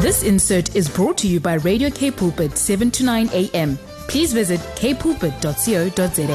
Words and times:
This 0.00 0.22
insert 0.22 0.76
is 0.76 0.88
brought 0.88 1.18
to 1.18 1.26
you 1.26 1.40
by 1.40 1.54
Radio 1.54 1.90
K 1.90 2.12
Pulpit 2.12 2.56
7 2.56 2.88
to 2.92 3.04
9 3.04 3.30
a.m. 3.32 3.76
Please 4.06 4.32
visit 4.32 4.60
kpulpit.co.za. 4.76 6.32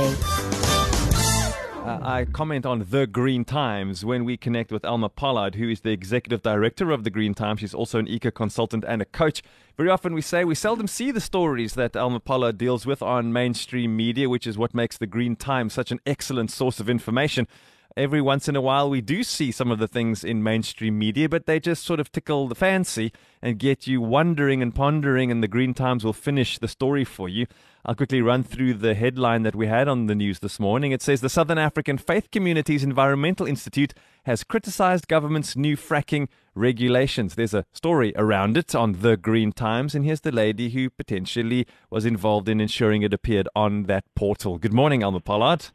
Uh, 1.87 1.99
I 2.01 2.25
comment 2.25 2.65
on 2.65 2.85
The 2.89 3.07
Green 3.07 3.45
Times 3.45 4.03
when 4.03 4.25
we 4.25 4.35
connect 4.35 4.73
with 4.73 4.83
Elma 4.83 5.07
Pollard, 5.07 5.55
who 5.55 5.69
is 5.69 5.79
the 5.79 5.91
executive 5.91 6.41
director 6.41 6.91
of 6.91 7.05
The 7.05 7.09
Green 7.09 7.33
Times. 7.33 7.61
She's 7.61 7.73
also 7.73 7.99
an 7.99 8.07
eco 8.09 8.31
consultant 8.31 8.83
and 8.85 9.01
a 9.01 9.05
coach. 9.05 9.41
Very 9.77 9.89
often 9.89 10.13
we 10.13 10.21
say 10.21 10.43
we 10.43 10.55
seldom 10.55 10.87
see 10.87 11.11
the 11.11 11.21
stories 11.21 11.75
that 11.75 11.95
Elma 11.95 12.19
Pollard 12.19 12.57
deals 12.57 12.85
with 12.85 13.01
on 13.01 13.31
mainstream 13.31 13.95
media, 13.95 14.27
which 14.27 14.45
is 14.45 14.57
what 14.57 14.73
makes 14.73 14.97
The 14.97 15.07
Green 15.07 15.37
Times 15.37 15.71
such 15.71 15.89
an 15.89 16.01
excellent 16.05 16.51
source 16.51 16.81
of 16.81 16.89
information 16.89 17.47
every 17.95 18.21
once 18.21 18.47
in 18.47 18.55
a 18.55 18.61
while 18.61 18.89
we 18.89 19.01
do 19.01 19.23
see 19.23 19.51
some 19.51 19.71
of 19.71 19.79
the 19.79 19.87
things 19.87 20.23
in 20.23 20.43
mainstream 20.43 20.97
media, 20.97 21.29
but 21.29 21.45
they 21.45 21.59
just 21.59 21.83
sort 21.83 21.99
of 21.99 22.11
tickle 22.11 22.47
the 22.47 22.55
fancy 22.55 23.11
and 23.41 23.59
get 23.59 23.87
you 23.87 24.01
wondering 24.01 24.61
and 24.61 24.73
pondering, 24.73 25.31
and 25.31 25.43
the 25.43 25.47
Green 25.47 25.73
Times 25.73 26.03
will 26.03 26.13
finish 26.13 26.57
the 26.57 26.67
story 26.67 27.03
for 27.03 27.29
you. 27.29 27.45
I'll 27.85 27.95
quickly 27.95 28.21
run 28.21 28.43
through 28.43 28.75
the 28.75 28.93
headline 28.93 29.43
that 29.43 29.55
we 29.55 29.67
had 29.67 29.87
on 29.87 30.07
the 30.07 30.15
news 30.15 30.39
this 30.39 30.59
morning. 30.59 30.91
It 30.91 31.01
says 31.01 31.21
the 31.21 31.29
Southern 31.29 31.57
African 31.57 31.97
Faith 31.97 32.31
Communities 32.31 32.83
Environmental 32.83 33.45
Institute 33.45 33.93
has 34.25 34.43
criticized 34.43 35.09
government's 35.09 35.57
new 35.57 35.75
fracking 35.75 36.29
regulations. 36.55 37.35
There's 37.35 37.53
a 37.53 37.65
story 37.73 38.13
around 38.15 38.55
it 38.57 38.73
on 38.73 39.01
the 39.01 39.17
Green 39.17 39.51
Times, 39.51 39.93
and 39.95 40.05
here's 40.05 40.21
the 40.21 40.31
lady 40.31 40.69
who 40.69 40.89
potentially 40.89 41.67
was 41.89 42.05
involved 42.05 42.47
in 42.47 42.61
ensuring 42.61 43.01
it 43.01 43.13
appeared 43.13 43.49
on 43.55 43.83
that 43.83 44.05
portal. 44.15 44.57
Good 44.57 44.73
morning, 44.73 45.03
Elma 45.03 45.19
Pollard. 45.19 45.65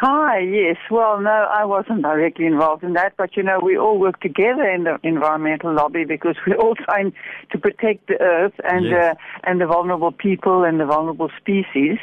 Hi, 0.00 0.38
yes. 0.38 0.78
Well, 0.90 1.20
no, 1.20 1.28
I 1.30 1.66
wasn't 1.66 2.00
directly 2.00 2.46
involved 2.46 2.82
in 2.82 2.94
that, 2.94 3.12
but 3.18 3.36
you 3.36 3.42
know, 3.42 3.60
we 3.62 3.76
all 3.76 3.98
work 3.98 4.18
together 4.20 4.62
in 4.62 4.84
the 4.84 4.98
environmental 5.02 5.74
lobby 5.74 6.06
because 6.06 6.36
we're 6.46 6.56
all 6.56 6.74
trying 6.74 7.12
to 7.52 7.58
protect 7.58 8.06
the 8.06 8.18
earth 8.18 8.54
and 8.64 8.86
yes. 8.86 8.94
uh, 8.94 9.14
and 9.44 9.60
the 9.60 9.66
vulnerable 9.66 10.10
people 10.10 10.64
and 10.64 10.80
the 10.80 10.86
vulnerable 10.86 11.28
species. 11.38 11.98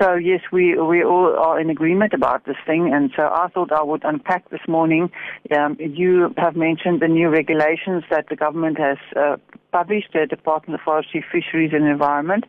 So 0.00 0.14
yes, 0.14 0.40
we 0.50 0.80
we 0.80 1.04
all 1.04 1.36
are 1.38 1.60
in 1.60 1.68
agreement 1.68 2.14
about 2.14 2.46
this 2.46 2.56
thing, 2.66 2.90
and 2.94 3.12
so 3.14 3.24
I 3.24 3.48
thought 3.52 3.70
I 3.70 3.82
would 3.82 4.04
unpack 4.04 4.48
this 4.48 4.66
morning. 4.66 5.10
Um, 5.54 5.76
you 5.78 6.34
have 6.38 6.56
mentioned 6.56 7.02
the 7.02 7.08
new 7.08 7.28
regulations 7.28 8.04
that 8.08 8.30
the 8.30 8.36
government 8.36 8.78
has 8.78 8.96
uh, 9.14 9.36
published, 9.72 10.14
the 10.14 10.24
Department 10.26 10.80
of 10.80 10.84
Forestry, 10.86 11.22
Fisheries 11.30 11.72
and 11.74 11.86
Environment 11.86 12.44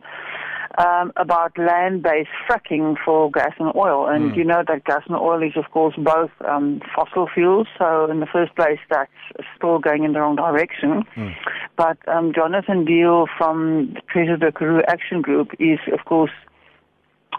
um, 0.76 1.12
about 1.16 1.56
land-based 1.56 2.28
fracking 2.48 2.96
for 3.04 3.30
gas 3.30 3.52
and 3.58 3.74
oil. 3.74 4.06
And 4.06 4.32
mm. 4.32 4.36
you 4.36 4.44
know 4.44 4.62
that 4.66 4.84
gas 4.84 5.02
and 5.06 5.16
oil 5.16 5.42
is, 5.42 5.56
of 5.56 5.70
course, 5.70 5.94
both 5.96 6.30
um, 6.46 6.80
fossil 6.94 7.28
fuels. 7.32 7.66
So 7.78 8.10
in 8.10 8.20
the 8.20 8.26
first 8.26 8.54
place, 8.54 8.78
that's 8.90 9.10
still 9.56 9.78
going 9.78 10.04
in 10.04 10.12
the 10.12 10.20
wrong 10.20 10.36
direction. 10.36 11.04
Mm. 11.16 11.34
But 11.76 11.96
um, 12.08 12.32
Jonathan 12.34 12.84
Deal 12.84 13.26
from 13.38 13.94
the 14.14 14.32
of 14.32 14.40
the 14.40 14.52
Karoo 14.52 14.82
Action 14.88 15.22
Group 15.22 15.52
is, 15.58 15.78
of 15.92 16.04
course, 16.04 16.32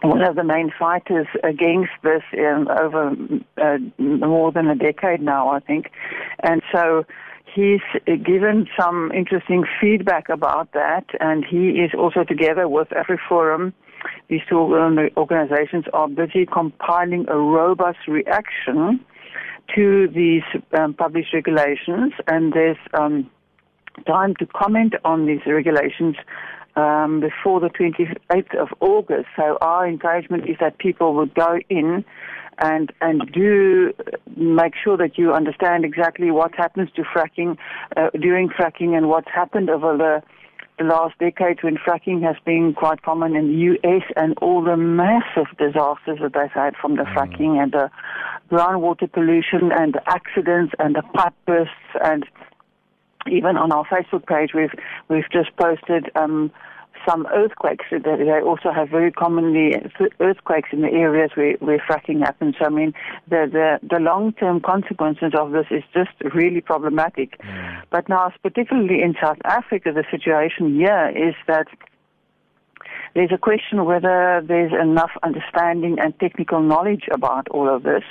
one 0.02 0.22
of 0.22 0.36
the 0.36 0.44
main 0.44 0.72
fighters 0.78 1.28
against 1.44 1.92
this 2.04 2.24
in 2.32 2.68
over 2.70 3.16
uh, 3.58 3.78
more 3.98 4.52
than 4.52 4.68
a 4.68 4.76
decade 4.76 5.22
now, 5.22 5.50
I 5.50 5.60
think. 5.60 5.92
And 6.42 6.62
so 6.72 7.06
he's 7.54 7.82
given 8.06 8.68
some 8.80 9.12
interesting 9.12 9.64
feedback 9.80 10.30
about 10.30 10.72
that, 10.74 11.06
and 11.20 11.46
he 11.46 11.70
is 11.70 11.92
also 11.98 12.24
together 12.24 12.68
with 12.68 12.90
AfriForum. 12.90 13.74
These 14.30 14.42
two 14.48 14.58
organizations 15.18 15.86
are 15.94 16.08
busy 16.08 16.46
compiling 16.46 17.26
a 17.28 17.38
robust 17.38 18.00
reaction 18.08 19.04
to 19.76 20.08
these 20.08 20.44
um, 20.78 20.94
published 20.94 21.34
regulations, 21.34 22.14
and 22.28 22.54
there's 22.54 22.78
um, 22.94 23.30
time 24.08 24.36
to 24.40 24.46
comment 24.48 24.94
on 25.04 25.26
these 25.26 25.42
regulations 25.46 26.16
um, 26.76 27.20
before 27.20 27.60
the 27.60 27.70
28th 27.70 28.56
of 28.56 28.70
August. 28.80 29.28
So 29.36 29.58
our 29.62 29.88
encouragement 29.88 30.50
is 30.50 30.58
that 30.60 30.78
people 30.78 31.14
would 31.16 31.34
go 31.34 31.60
in 31.70 32.06
and 32.60 32.92
and 33.02 33.22
do 33.32 33.94
make 34.36 34.74
sure 34.82 34.98
that 34.98 35.18
you 35.18 35.34
understand 35.34 35.86
exactly 35.86 36.32
what 36.32 36.54
happens 36.56 36.90
to 36.96 37.04
fracking 37.04 37.58
uh, 37.98 38.10
during 38.20 38.50
fracking 38.50 38.96
and 38.98 39.10
what's 39.10 39.30
happened 39.34 39.70
over 39.70 39.98
the 39.98 40.22
the 40.78 40.86
last 40.86 41.18
decade 41.20 41.62
when 41.62 41.76
fracking 41.76 42.24
has 42.24 42.38
been 42.46 42.74
quite 42.74 43.02
common 43.02 43.36
in 43.36 43.48
the 43.48 43.76
US 43.76 44.04
and 44.16 44.38
all 44.42 44.64
the 44.64 44.78
massive 44.78 45.48
disasters 45.58 46.20
that 46.22 46.32
they've 46.34 46.52
had 46.52 46.76
from 46.78 46.96
the 46.96 47.04
mm. 47.04 47.14
fracking 47.14 47.62
and 47.62 47.74
the 47.74 47.92
groundwater 48.50 49.12
pollution 49.12 49.72
and 49.72 49.94
the 49.94 50.02
accidents 50.08 50.74
and 50.80 50.96
the 50.96 51.04
pipe 51.14 51.34
bursts 51.46 51.74
and 52.04 52.26
even 53.30 53.58
on 53.58 53.72
our 53.72 53.86
Facebook 53.86 54.26
page 54.26 54.52
we've 54.54 54.74
we've 55.10 55.30
just 55.32 55.56
posted 55.58 56.10
um, 56.16 56.52
some 57.08 57.28
earthquakes. 57.34 57.86
They 57.92 58.42
also 58.42 58.72
have 58.72 58.90
very 58.90 59.12
commonly 59.12 59.74
earthquakes 60.20 60.70
in 60.72 60.82
the 60.82 60.92
areas 60.92 61.32
where, 61.36 61.54
where 61.60 61.80
fracking 61.80 62.20
happens. 62.20 62.56
So, 62.60 62.66
I 62.66 62.70
mean, 62.70 62.94
the, 63.28 63.48
the, 63.52 63.88
the 63.88 64.00
long-term 64.02 64.62
consequences 64.62 65.34
of 65.38 65.52
this 65.52 65.66
is 65.72 65.84
just 65.94 66.12
really 66.34 66.62
problematic. 66.62 67.40
Mm. 67.40 67.82
But 67.90 68.10
now, 68.10 68.32
particularly 68.42 69.02
in 69.02 69.16
South 69.22 69.38
Africa, 69.46 69.92
the 69.94 70.04
situation 70.12 70.76
here 70.76 71.10
is 71.16 71.36
that 71.48 71.68
there's 73.16 73.32
a 73.34 73.38
question 73.38 73.86
whether 73.86 74.42
there's 74.46 74.72
enough 74.72 75.12
understanding 75.24 75.98
and 76.00 76.18
technical 76.20 76.62
knowledge 76.62 77.06
about 77.12 77.48
all 77.50 77.74
of 77.74 77.84
this, 77.84 78.04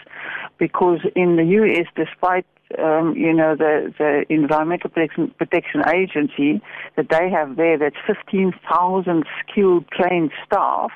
because 0.58 1.00
in 1.14 1.36
the 1.36 1.44
US, 1.44 1.86
despite 1.94 2.46
um, 2.76 3.14
you 3.16 3.32
know, 3.32 3.56
the, 3.56 3.92
the 3.98 4.24
Environmental 4.28 4.90
Protection, 4.90 5.34
Protection 5.38 5.82
Agency 5.88 6.60
that 6.96 7.08
they 7.10 7.30
have 7.30 7.56
there, 7.56 7.78
that's 7.78 7.96
15,000 8.06 9.24
skilled, 9.40 9.86
trained 9.90 10.30
staff. 10.44 10.90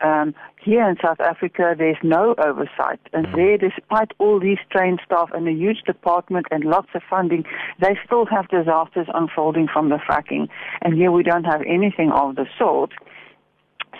Um, 0.00 0.34
here 0.62 0.88
in 0.88 0.96
South 1.02 1.20
Africa, 1.20 1.74
there's 1.76 1.98
no 2.02 2.34
oversight. 2.38 3.00
And 3.12 3.26
mm. 3.26 3.36
there, 3.36 3.58
despite 3.58 4.12
all 4.18 4.40
these 4.40 4.58
trained 4.70 5.00
staff 5.04 5.30
and 5.34 5.46
a 5.46 5.52
huge 5.52 5.82
department 5.82 6.46
and 6.50 6.64
lots 6.64 6.88
of 6.94 7.02
funding, 7.08 7.44
they 7.80 7.98
still 8.06 8.24
have 8.26 8.48
disasters 8.48 9.08
unfolding 9.12 9.68
from 9.70 9.90
the 9.90 9.96
fracking. 9.96 10.48
And 10.80 10.94
here 10.94 11.10
we 11.10 11.22
don't 11.22 11.44
have 11.44 11.60
anything 11.68 12.10
of 12.12 12.36
the 12.36 12.46
sort. 12.58 12.92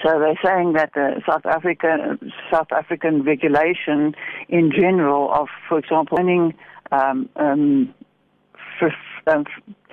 So 0.03 0.19
they're 0.19 0.41
saying 0.45 0.73
that 0.73 0.91
the 0.95 1.23
South 1.29 1.47
African 1.47 2.33
South 2.51 2.73
African 2.73 3.23
regulation 3.23 4.15
in 4.49 4.73
general 4.73 5.33
of, 5.33 5.49
for 5.69 5.79
example, 5.79 6.17
running 6.19 6.55
um, 6.95 7.29
um, 7.37 7.95
for, 8.79 8.91
um, 9.27 9.45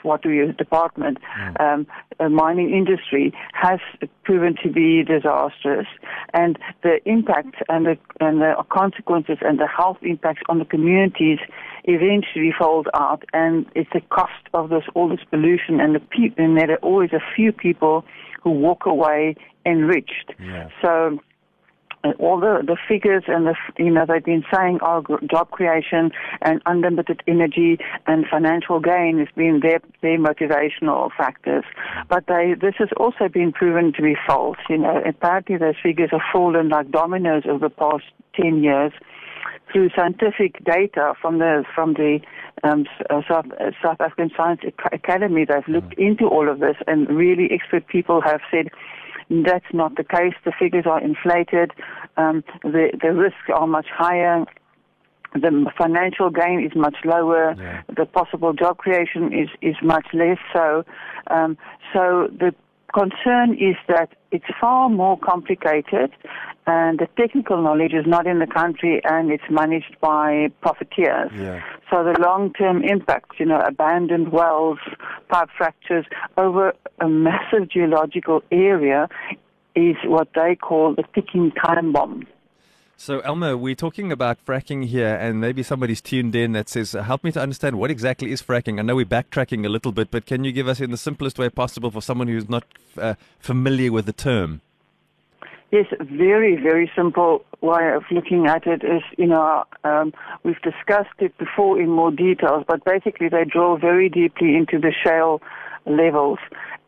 what 0.03 0.21
do 0.23 0.31
you 0.31 0.51
department, 0.53 1.17
mm. 1.39 1.61
um, 1.61 1.87
uh, 2.19 2.29
mining 2.29 2.71
industry 2.71 3.33
has 3.53 3.79
proven 4.23 4.55
to 4.63 4.69
be 4.69 5.03
disastrous, 5.03 5.87
and 6.33 6.57
the 6.83 6.97
impact 7.05 7.55
and 7.69 7.85
the 7.85 7.97
and 8.19 8.41
the 8.41 8.53
consequences 8.69 9.37
and 9.41 9.59
the 9.59 9.67
health 9.67 9.97
impacts 10.01 10.41
on 10.49 10.59
the 10.59 10.65
communities 10.65 11.39
eventually 11.83 12.53
fold 12.57 12.87
out, 12.93 13.23
and 13.33 13.65
it's 13.75 13.89
the 13.93 14.01
cost 14.09 14.43
of 14.53 14.69
this 14.69 14.83
all 14.95 15.07
this 15.09 15.25
pollution 15.29 15.79
and 15.79 15.95
the 15.95 15.99
people, 15.99 16.43
and 16.43 16.57
there 16.57 16.71
are 16.71 16.77
always 16.77 17.11
a 17.13 17.23
few 17.35 17.51
people 17.51 18.03
who 18.43 18.49
walk 18.49 18.85
away 18.85 19.35
enriched. 19.65 20.33
Yeah. 20.39 20.69
So 20.81 21.19
all 22.19 22.39
the, 22.39 22.63
the 22.65 22.77
figures 22.87 23.23
and 23.27 23.45
the, 23.45 23.55
you 23.77 23.91
know, 23.91 24.05
they've 24.07 24.23
been 24.23 24.43
saying, 24.53 24.79
oh, 24.81 25.03
job 25.29 25.51
creation 25.51 26.11
and 26.41 26.61
unlimited 26.65 27.21
energy 27.27 27.77
and 28.07 28.25
financial 28.29 28.79
gain 28.79 29.19
has 29.19 29.27
been 29.35 29.59
their, 29.61 29.79
their 30.01 30.17
motivational 30.17 31.09
factors. 31.17 31.63
But 32.09 32.25
they, 32.27 32.55
this 32.59 32.75
has 32.79 32.89
also 32.97 33.27
been 33.27 33.51
proven 33.51 33.93
to 33.93 34.01
be 34.01 34.15
false. 34.27 34.57
You 34.69 34.79
know, 34.79 35.01
apparently 35.07 35.57
those 35.57 35.75
figures 35.81 36.09
have 36.11 36.21
fallen 36.31 36.69
like 36.69 36.91
dominoes 36.91 37.43
over 37.47 37.69
the 37.69 37.69
past 37.69 38.03
10 38.35 38.63
years 38.63 38.93
through 39.71 39.89
scientific 39.95 40.63
data 40.65 41.13
from 41.21 41.39
the, 41.39 41.63
from 41.73 41.93
the 41.93 42.19
um, 42.63 42.85
uh, 43.09 43.21
South, 43.27 43.45
uh, 43.59 43.71
South 43.81 44.01
African 44.01 44.31
Science 44.35 44.61
Academy. 44.91 45.45
They've 45.45 45.67
looked 45.67 45.95
mm. 45.97 46.07
into 46.09 46.25
all 46.25 46.49
of 46.49 46.59
this 46.59 46.75
and 46.87 47.07
really 47.09 47.49
expert 47.51 47.87
people 47.87 48.21
have 48.21 48.41
said, 48.51 48.69
that's 49.31 49.71
not 49.73 49.95
the 49.95 50.03
case. 50.03 50.33
The 50.43 50.51
figures 50.57 50.85
are 50.85 51.01
inflated. 51.01 51.71
Um, 52.17 52.43
the 52.63 52.91
the 53.01 53.13
risks 53.13 53.49
are 53.53 53.67
much 53.67 53.87
higher. 53.89 54.45
The 55.33 55.71
financial 55.77 56.29
gain 56.29 56.61
is 56.65 56.75
much 56.75 56.97
lower. 57.05 57.55
Yeah. 57.57 57.83
The 57.95 58.05
possible 58.05 58.53
job 58.53 58.77
creation 58.77 59.31
is 59.33 59.49
is 59.61 59.75
much 59.81 60.07
less. 60.13 60.37
So, 60.53 60.83
um, 61.27 61.57
so 61.93 62.27
the 62.37 62.53
concern 62.93 63.53
is 63.53 63.75
that 63.87 64.09
it's 64.31 64.45
far 64.59 64.89
more 64.89 65.17
complicated 65.17 66.11
and 66.67 66.99
the 66.99 67.07
technical 67.17 67.61
knowledge 67.61 67.93
is 67.93 68.05
not 68.05 68.27
in 68.27 68.39
the 68.39 68.47
country 68.47 69.01
and 69.03 69.31
it's 69.31 69.43
managed 69.49 69.95
by 69.99 70.47
profiteers. 70.61 71.31
Yeah. 71.35 71.61
So 71.89 72.03
the 72.03 72.15
long-term 72.19 72.83
impacts, 72.83 73.39
you 73.39 73.45
know, 73.45 73.59
abandoned 73.59 74.31
wells, 74.31 74.79
pipe 75.29 75.49
fractures 75.57 76.05
over 76.37 76.73
a 76.99 77.09
massive 77.09 77.69
geological 77.69 78.43
area 78.51 79.09
is 79.75 79.95
what 80.05 80.29
they 80.35 80.55
call 80.55 80.95
the 80.95 81.03
ticking 81.15 81.51
time 81.51 81.91
bomb. 81.91 82.27
So, 83.03 83.19
Elma, 83.21 83.57
we're 83.57 83.73
talking 83.73 84.11
about 84.11 84.45
fracking 84.45 84.85
here, 84.85 85.15
and 85.15 85.41
maybe 85.41 85.63
somebody's 85.63 86.01
tuned 86.01 86.35
in 86.35 86.51
that 86.51 86.69
says, 86.69 86.91
Help 86.91 87.23
me 87.23 87.31
to 87.31 87.41
understand 87.41 87.79
what 87.79 87.89
exactly 87.89 88.31
is 88.31 88.43
fracking. 88.43 88.77
I 88.77 88.83
know 88.83 88.95
we're 88.95 89.05
backtracking 89.07 89.65
a 89.65 89.69
little 89.69 89.91
bit, 89.91 90.11
but 90.11 90.27
can 90.27 90.43
you 90.43 90.51
give 90.51 90.67
us 90.67 90.79
in 90.79 90.91
the 90.91 90.97
simplest 90.97 91.39
way 91.39 91.49
possible 91.49 91.89
for 91.89 91.99
someone 91.99 92.27
who's 92.27 92.47
not 92.47 92.63
uh, 92.99 93.15
familiar 93.39 93.91
with 93.91 94.05
the 94.05 94.13
term? 94.13 94.61
Yes, 95.71 95.87
very, 95.99 96.57
very 96.61 96.91
simple 96.95 97.43
way 97.61 97.91
of 97.91 98.03
looking 98.11 98.45
at 98.45 98.67
it 98.67 98.83
is, 98.83 99.01
you 99.17 99.25
know, 99.25 99.63
um, 99.83 100.13
we've 100.43 100.61
discussed 100.61 101.17
it 101.17 101.35
before 101.39 101.81
in 101.81 101.89
more 101.89 102.11
details, 102.11 102.65
but 102.67 102.85
basically 102.85 103.29
they 103.29 103.45
drill 103.45 103.77
very 103.77 104.09
deeply 104.09 104.55
into 104.55 104.77
the 104.77 104.93
shale 105.03 105.41
levels, 105.87 106.37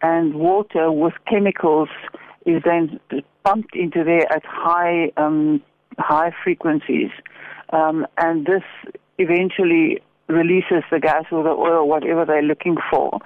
and 0.04 0.36
water 0.36 0.92
with 0.92 1.16
chemicals 1.28 1.90
is 2.46 2.62
then 2.64 3.00
pumped 3.44 3.76
into 3.76 4.04
there 4.04 4.32
at 4.32 4.44
high 4.46 5.12
um, 5.18 5.60
high 5.98 6.32
frequencies, 6.44 7.10
um, 7.72 8.06
and 8.18 8.46
this 8.46 8.64
eventually 9.18 10.02
releases 10.28 10.84
the 10.92 11.00
gas 11.00 11.26
or 11.32 11.44
the 11.44 11.50
oil, 11.50 11.88
whatever 11.88 12.26
they're 12.26 12.42
looking 12.42 12.78
for, 12.90 13.20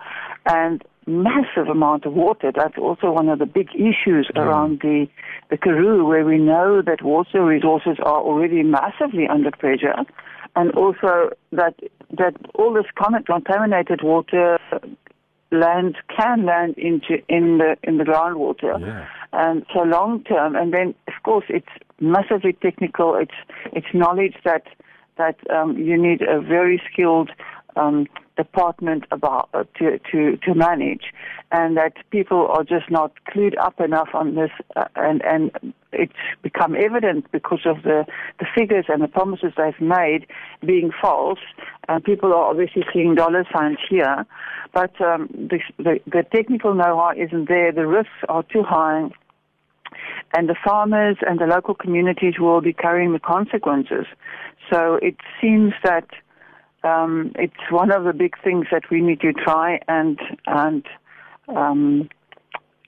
and 0.46 0.84
massive 1.06 1.68
amount 1.70 2.06
of 2.06 2.14
water. 2.14 2.52
That's 2.54 2.78
also 2.78 3.12
one 3.12 3.30
of 3.30 3.40
the 3.40 3.46
big 3.46 3.70
issues 3.74 4.30
mm. 4.36 4.42
around 4.42 4.80
the 4.82 5.08
the 5.50 5.58
Karoo, 5.58 6.06
where 6.06 6.26
we 6.26 6.38
know 6.38 6.82
that 6.82 7.02
water 7.02 7.44
resources 7.44 7.98
are 8.04 8.22
already 8.22 8.64
massively 8.64 9.28
under 9.28 9.52
pressure, 9.52 9.96
and 10.56 10.72
also 10.72 11.30
that 11.52 11.76
that 12.12 12.36
all 12.56 12.74
this 12.74 12.86
contaminated 12.96 14.02
water 14.04 14.60
land 15.52 15.96
can 16.16 16.46
land 16.46 16.78
into 16.78 17.24
in 17.30 17.58
the 17.60 17.78
in 17.84 17.98
the 17.98 18.04
groundwater. 18.04 18.80
Yeah. 18.80 19.08
And 19.34 19.66
so 19.74 19.82
long 19.84 20.24
term, 20.24 20.56
and 20.56 20.74
then 20.74 20.96
of 21.08 21.14
course 21.24 21.46
it's 21.50 21.68
massively 22.00 22.54
technical. 22.54 23.16
It's 23.16 23.32
it's 23.74 23.88
knowledge 23.94 24.36
that 24.44 24.64
that 25.18 25.38
um, 25.50 25.78
you 25.78 26.02
need 26.02 26.22
a 26.22 26.40
very 26.42 26.82
skilled 26.92 27.32
um, 27.76 28.08
department 28.36 29.04
about 29.12 29.50
uh, 29.54 29.64
to 29.78 30.00
to 30.12 30.38
to 30.38 30.56
manage, 30.56 31.14
and 31.52 31.78
that 31.78 31.94
people 32.12 32.48
are 32.48 32.64
just 32.64 32.90
not 32.90 33.12
clued 33.30 33.58
up 33.58 33.80
enough 33.80 34.10
on 34.14 34.36
this, 34.36 34.52
uh, 34.76 34.86
and 34.96 35.24
and 35.24 35.74
it's 35.92 36.14
become 36.42 36.76
evident 36.76 37.32
because 37.32 37.66
of 37.66 37.84
the 37.84 38.06
the 38.40 38.46
figures 38.56 38.86
and 38.88 39.02
the 39.02 39.08
promises 39.08 39.54
they've 39.58 39.82
made 39.82 40.28
being 40.66 40.92
false, 41.02 41.40
and 41.88 42.04
people 42.04 42.34
are 42.34 42.50
obviously 42.50 42.84
seeing 42.94 43.16
dollar 43.16 43.46
signs 43.56 43.80
here, 43.90 44.26
but 44.74 45.00
um, 45.02 45.28
the, 45.34 45.60
the 45.78 46.00
the 46.06 46.24
technical 46.34 46.74
know-how 46.74 47.12
isn't 47.18 47.48
there. 47.48 47.72
The 47.72 47.88
risks 47.88 48.22
are 48.30 48.44
too 48.44 48.64
high 48.64 49.10
and 50.34 50.50
the 50.50 50.56
farmers 50.64 51.18
and 51.28 51.40
the 51.40 51.46
local 51.46 51.74
communities 51.74 52.36
will 52.40 52.62
be 52.62 52.74
carrying 52.74 53.14
the 53.14 53.20
consequences. 53.20 54.06
So 54.72 54.96
it 55.02 55.16
seems 55.42 55.74
that 55.84 56.08
um, 56.84 57.32
it's 57.36 57.72
one 57.72 57.92
of 57.92 58.04
the 58.04 58.14
big 58.14 58.36
things 58.44 58.68
that 58.72 58.84
we 58.92 59.02
need 59.02 59.22
to 59.22 59.34
try 59.34 59.80
and 59.88 60.20
and 60.46 60.86
um, 61.48 62.10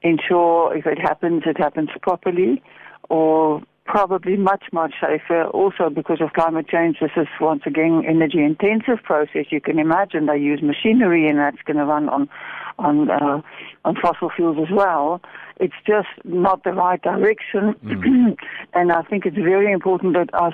ensure 0.01 0.75
if 0.75 0.85
it 0.85 0.99
happens, 0.99 1.43
it 1.45 1.57
happens 1.57 1.89
properly, 2.01 2.61
or 3.09 3.61
probably 3.85 4.37
much 4.37 4.65
much 4.71 4.93
safer. 5.01 5.45
Also 5.45 5.89
because 5.89 6.21
of 6.21 6.33
climate 6.33 6.67
change, 6.67 6.97
this 7.01 7.11
is 7.17 7.27
once 7.41 7.63
again 7.65 8.03
energy 8.07 8.43
intensive 8.43 9.03
process. 9.03 9.45
You 9.49 9.61
can 9.61 9.79
imagine 9.79 10.27
they 10.27 10.37
use 10.37 10.61
machinery, 10.61 11.27
and 11.27 11.39
that's 11.39 11.61
going 11.65 11.77
to 11.77 11.85
run 11.85 12.09
on 12.09 12.29
on 12.79 13.09
uh, 13.09 13.41
on 13.85 13.95
fossil 14.01 14.29
fuels 14.35 14.57
as 14.59 14.73
well. 14.73 15.21
It's 15.59 15.75
just 15.85 16.07
not 16.23 16.63
the 16.63 16.71
right 16.71 17.01
direction, 17.01 17.75
mm. 17.83 18.37
and 18.73 18.91
I 18.91 19.01
think 19.03 19.25
it's 19.25 19.37
very 19.37 19.71
important 19.71 20.13
that 20.13 20.33
us 20.33 20.53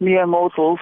mere 0.00 0.26
mortals 0.26 0.78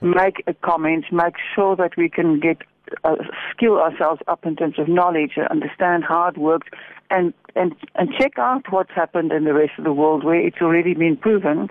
make 0.00 0.42
a 0.46 0.54
comment, 0.54 1.06
make 1.10 1.34
sure 1.54 1.76
that 1.76 1.96
we 1.96 2.08
can 2.08 2.38
get 2.40 2.58
uh, 3.04 3.16
skill 3.50 3.78
ourselves 3.78 4.20
up 4.28 4.44
in 4.44 4.56
terms 4.56 4.78
of 4.78 4.88
knowledge, 4.88 5.32
understand 5.50 6.04
how 6.04 6.28
it 6.28 6.38
works, 6.38 6.68
and 7.10 7.32
and 7.56 7.74
and 7.94 8.10
check 8.18 8.38
out 8.38 8.70
what's 8.70 8.92
happened 8.94 9.32
in 9.32 9.44
the 9.44 9.54
rest 9.54 9.72
of 9.78 9.84
the 9.84 9.92
world 9.92 10.24
where 10.24 10.40
it's 10.40 10.60
already 10.60 10.94
been 10.94 11.16
proven. 11.16 11.68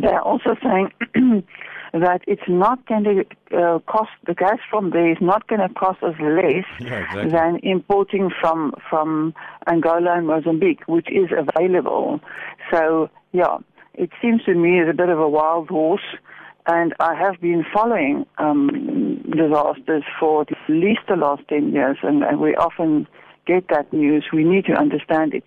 They're 0.00 0.20
also 0.20 0.56
saying 0.62 0.92
that 1.94 2.22
it's 2.26 2.48
not 2.48 2.84
going 2.86 3.04
to 3.04 3.56
uh, 3.56 3.78
cost 3.80 4.10
the 4.26 4.34
gas 4.34 4.58
from 4.68 4.90
there 4.90 5.10
is 5.10 5.18
not 5.20 5.46
going 5.46 5.60
to 5.60 5.72
cost 5.74 6.02
us 6.02 6.14
less 6.20 6.64
yeah, 6.80 7.04
exactly. 7.04 7.30
than 7.30 7.60
importing 7.62 8.30
from 8.40 8.74
from 8.90 9.32
Angola 9.68 10.16
and 10.16 10.26
Mozambique, 10.26 10.80
which 10.86 11.06
is 11.10 11.30
available. 11.30 12.20
So 12.72 13.10
yeah, 13.32 13.58
it 13.94 14.10
seems 14.20 14.42
to 14.44 14.54
me 14.54 14.80
it's 14.80 14.90
a 14.90 14.96
bit 14.96 15.08
of 15.08 15.20
a 15.20 15.28
wild 15.28 15.68
horse. 15.68 16.02
And 16.66 16.94
I 16.98 17.14
have 17.14 17.40
been 17.42 17.62
following 17.74 18.24
um, 18.38 19.22
disasters 19.30 20.02
for 20.18 20.42
at 20.42 20.48
least 20.66 21.00
the 21.06 21.16
last 21.16 21.42
10 21.48 21.72
years, 21.72 21.98
and, 22.02 22.22
and 22.22 22.40
we 22.40 22.56
often 22.56 23.06
get 23.46 23.68
that 23.68 23.92
news. 23.92 24.24
We 24.32 24.44
need 24.44 24.64
to 24.64 24.72
understand 24.72 25.34
it's 25.34 25.46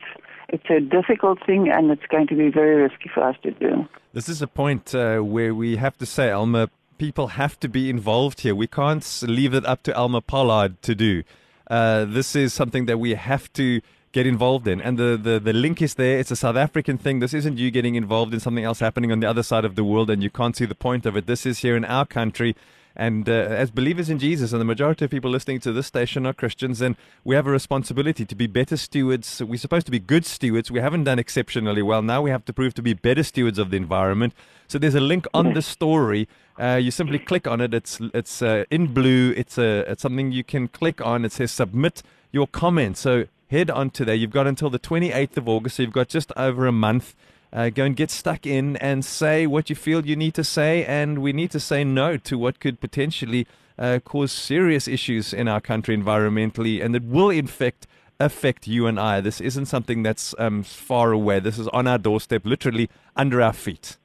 it's 0.50 0.70
a 0.70 0.80
difficult 0.80 1.40
thing 1.46 1.70
and 1.70 1.92
it's 1.92 2.06
going 2.08 2.28
to 2.28 2.36
be 2.36 2.50
very 2.50 2.82
risky 2.82 3.10
for 3.14 3.24
us 3.24 3.36
to 3.44 3.52
do. 3.52 3.88
This 4.14 4.30
is 4.30 4.42
a 4.42 4.48
point 4.48 4.96
uh, 4.96 5.20
where 5.20 5.54
we 5.54 5.76
have 5.78 5.98
to 5.98 6.06
say, 6.06 6.30
Elma, 6.30 6.70
people 6.98 7.28
have 7.28 7.60
to 7.60 7.68
be 7.68 7.90
involved 7.90 8.42
here. 8.42 8.56
We 8.56 8.68
can't 8.68 9.06
leave 9.28 9.54
it 9.54 9.66
up 9.66 9.84
to 9.84 9.96
Elma 9.96 10.22
Pollard 10.22 10.82
to 10.84 10.96
do. 10.96 11.24
Uh, 11.70 12.06
this 12.06 12.36
is 12.36 12.54
something 12.54 12.86
that 12.86 12.98
we 12.98 13.14
have 13.16 13.52
to 13.54 13.82
get 14.14 14.26
involved 14.26 14.68
in. 14.68 14.82
And 14.82 14.98
the, 14.98 15.20
the, 15.22 15.40
the 15.40 15.54
link 15.54 15.82
is 15.82 15.96
there. 15.96 16.18
It's 16.18 16.32
a 16.32 16.36
South 16.36 16.56
African 16.56 16.98
thing. 16.98 17.20
This 17.20 17.34
isn't 17.34 17.58
you 17.58 17.70
getting 17.70 17.96
involved 17.96 18.34
in 18.34 18.40
something 18.40 18.64
else 18.64 18.80
happening 18.80 19.12
on 19.12 19.20
the 19.20 19.30
other 19.30 19.44
side 19.44 19.66
of 19.66 19.76
the 19.76 19.84
world 19.84 20.10
and 20.10 20.24
you 20.24 20.30
can't 20.30 20.56
see 20.56 20.66
the 20.66 20.76
point 20.76 21.06
of 21.06 21.18
it. 21.18 21.28
This 21.28 21.46
is 21.46 21.60
here 21.60 21.76
in 21.76 21.86
our 21.86 22.06
country. 22.06 22.56
And 23.00 23.30
uh, 23.30 23.32
as 23.32 23.70
believers 23.70 24.10
in 24.10 24.18
Jesus, 24.18 24.52
and 24.52 24.60
the 24.60 24.66
majority 24.66 25.06
of 25.06 25.12
people 25.12 25.30
listening 25.30 25.60
to 25.60 25.72
this 25.72 25.86
station 25.86 26.26
are 26.26 26.34
Christians, 26.34 26.82
and 26.82 26.96
we 27.24 27.36
have 27.36 27.46
a 27.46 27.52
responsibility 27.52 28.26
to 28.26 28.36
be 28.36 28.48
better 28.48 28.76
stewards. 28.76 29.40
We're 29.40 29.60
supposed 29.60 29.86
to 29.86 29.92
be 29.92 30.00
good 30.00 30.26
stewards. 30.26 30.72
We 30.72 30.80
haven't 30.80 31.04
done 31.04 31.20
exceptionally 31.20 31.84
well. 31.84 32.02
Now 32.02 32.24
we 32.24 32.32
have 32.32 32.44
to 32.46 32.54
prove 32.54 32.74
to 32.74 32.82
be 32.82 32.96
better 32.96 33.22
stewards 33.22 33.60
of 33.60 33.70
the 33.70 33.78
environment. 33.78 34.34
So 34.68 34.80
there's 34.80 34.96
a 34.96 35.00
link 35.00 35.28
on 35.32 35.54
the 35.54 35.62
story. 35.62 36.28
Uh, 36.60 36.80
you 36.82 36.90
simply 36.90 37.20
click 37.20 37.48
on 37.48 37.62
it. 37.62 37.72
It's 37.72 38.00
it's 38.16 38.42
uh, 38.42 38.66
in 38.72 38.96
blue. 38.96 39.32
It's 39.38 39.60
a 39.60 39.90
it's 39.92 40.02
something 40.02 40.32
you 40.32 40.44
can 40.44 40.68
click 40.68 41.00
on. 41.00 41.24
It 41.24 41.34
says 41.34 41.52
submit 41.52 42.02
your 42.32 42.48
comment. 42.48 42.98
So 42.98 43.26
head 43.52 43.70
on 43.70 43.92
to 43.92 44.06
there. 44.06 44.16
You've 44.16 44.32
got 44.32 44.48
until 44.48 44.72
the 44.72 44.80
28th 44.80 45.38
of 45.38 45.48
August. 45.48 45.76
So 45.76 45.84
you've 45.84 45.94
got 45.94 46.10
just 46.10 46.32
over 46.36 46.66
a 46.66 46.72
month. 46.72 47.16
Uh, 47.54 47.70
go 47.70 47.86
and 47.86 47.96
get 47.96 48.12
stuck 48.12 48.46
in 48.46 48.76
and 48.78 49.06
say 49.06 49.48
what 49.48 49.70
you 49.70 49.76
feel 49.76 50.06
you 50.06 50.16
need 50.16 50.34
to 50.34 50.44
say. 50.44 50.84
And 50.86 51.20
we 51.20 51.34
need 51.34 51.52
to 51.52 51.60
say 51.60 51.84
no 51.84 52.18
to 52.18 52.38
what 52.38 52.60
could 52.60 52.80
potentially 52.80 53.48
uh, 53.80 54.00
cause 54.04 54.32
serious 54.32 54.88
issues 54.88 55.34
in 55.34 55.48
our 55.48 55.62
country 55.62 55.96
environmentally, 55.96 56.84
and 56.84 56.96
it 56.96 57.04
will 57.04 57.30
infect 57.30 57.88
affect 58.20 58.68
you 58.68 58.88
and 58.88 59.00
I. 59.00 59.22
This 59.22 59.40
isn't 59.40 59.68
something 59.68 60.02
that's 60.02 60.34
um, 60.40 60.64
far 60.64 61.12
away. 61.12 61.40
This 61.40 61.60
is 61.60 61.68
on 61.68 61.86
our 61.86 62.00
doorstep, 62.00 62.46
literally 62.46 62.90
under 63.16 63.42
our 63.42 63.54
feet. 63.54 63.98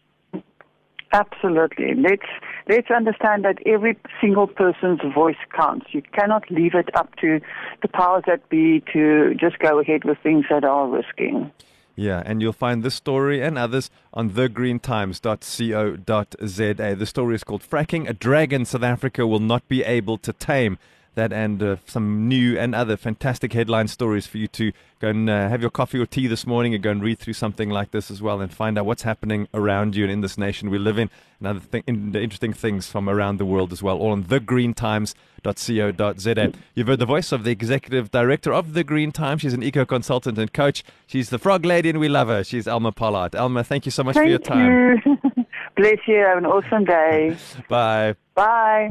Absolutely. 1.13 1.95
Let's 1.95 2.27
let's 2.69 2.91
understand 2.91 3.45
that 3.45 3.59
every 3.67 3.99
single 4.21 4.47
person's 4.47 5.01
voice 5.15 5.37
counts. 5.55 5.87
You 5.91 6.03
cannot 6.03 6.51
leave 6.51 6.75
it 6.75 6.95
up 6.95 7.15
to 7.17 7.41
the 7.83 7.89
powers 7.89 8.25
that 8.27 8.49
be 8.49 8.83
to 8.93 9.35
just 9.35 9.59
go 9.59 9.79
ahead 9.79 10.05
with 10.05 10.19
things 10.23 10.47
that 10.49 10.65
are 10.65 10.89
risking. 10.89 11.51
Yeah, 11.95 12.23
and 12.25 12.41
you'll 12.41 12.55
find 12.55 12.83
this 12.83 12.95
story 12.95 13.43
and 13.43 13.59
others 13.59 13.91
on 14.15 14.31
thegreentimes.co.za. 14.31 16.95
The 16.95 17.07
story 17.07 17.35
is 17.35 17.45
called 17.45 17.63
Fracking. 17.63 18.09
A 18.09 18.15
dragon 18.15 18.65
South 18.65 18.83
Africa 18.83 19.27
will 19.27 19.41
not 19.41 19.69
be 19.69 19.85
able 19.85 20.17
to 20.19 20.33
tame 20.33 20.79
that 21.15 21.33
and 21.33 21.63
uh, 21.63 21.77
some 21.87 22.29
new 22.29 22.59
and 22.59 22.75
other 22.75 22.97
fantastic 22.97 23.53
headline 23.53 23.89
stories 23.89 24.27
for 24.27 24.39
you 24.39 24.49
to 24.49 24.73
go 25.01 25.09
and 25.09 25.29
uh, 25.29 25.49
have 25.49 25.61
your 25.61 25.71
coffee 25.71 25.99
or 25.99 26.07
tea 26.07 26.27
this 26.27 26.47
morning 26.47 26.75
and 26.75 26.83
go 26.83 26.91
and 26.91 27.03
read 27.03 27.19
through 27.19 27.35
something 27.35 27.71
like 27.71 27.91
this 27.91 28.11
as 28.11 28.23
well 28.23 28.41
and 28.41 28.53
find 28.53 28.79
out 28.79 28.87
what's 28.87 29.03
happening 29.03 29.49
around 29.53 29.97
you 29.97 30.05
and 30.05 30.13
in 30.13 30.21
this 30.21 30.39
nation 30.39 30.71
we 30.71 30.79
live 30.79 30.99
in 30.99 31.11
and 31.41 31.49
other 31.49 31.61
th- 31.71 31.85
in 31.87 32.15
interesting 32.15 32.53
things 32.53 32.87
from 32.87 33.09
around 33.09 33.39
the 33.39 33.45
world 33.45 33.73
as 33.73 33.83
well, 33.83 33.99
all 33.99 34.13
on 34.13 34.23
thegreentimes.co.za. 34.25 36.53
You've 36.75 36.87
heard 36.87 36.99
the 37.01 37.07
voice 37.07 37.33
of 37.33 37.45
the 37.45 37.51
executive 37.51 38.11
director 38.11 38.53
of 38.55 38.75
The 38.75 38.85
Green 38.85 39.13
Times. 39.13 39.43
She's 39.43 39.55
an 39.55 39.63
eco 39.63 39.85
consultant 39.85 40.39
and 40.39 40.53
coach. 40.53 40.85
She's 41.07 41.31
the 41.31 41.39
frog 41.39 41.65
lady 41.65 41.91
and 41.91 41.99
we 41.99 42.09
love 42.09 42.29
her. 42.29 42.45
She's 42.45 42.69
Elma 42.69 42.93
Pollard. 42.93 43.35
Elma, 43.35 43.65
thank 43.65 43.87
you 43.87 43.93
so 43.93 44.05
much 44.05 44.15
thank 44.15 44.27
for 44.27 44.31
your 44.31 44.39
time. 44.39 45.03
You. 45.05 45.19
Bless 45.77 45.99
you. 46.07 46.19
Have 46.19 46.39
an 46.39 46.47
awesome 46.47 46.85
day. 46.85 47.37
Bye. 47.69 48.15
Bye. 48.35 48.91